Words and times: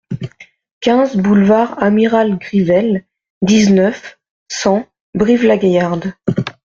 quinze 0.79 1.15
boulevard 1.15 1.75
Amiral 1.77 2.39
Grivel, 2.39 3.05
dix-neuf, 3.43 4.17
cent, 4.49 4.87
Brive-la-Gaillarde 5.13 6.15